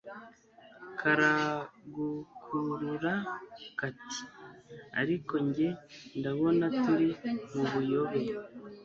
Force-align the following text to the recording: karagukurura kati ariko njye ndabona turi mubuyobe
karagukurura 0.99 3.13
kati 3.79 4.19
ariko 5.01 5.33
njye 5.45 5.69
ndabona 6.17 6.65
turi 6.83 7.07
mubuyobe 7.55 8.19